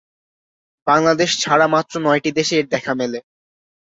[0.87, 3.19] বাংলাদেশ ছাড়া মাত্র নয়টি দেশে এর দেখা মেলে।